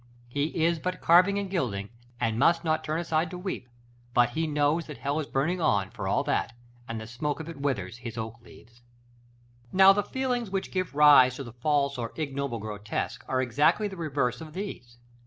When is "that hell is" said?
4.87-5.27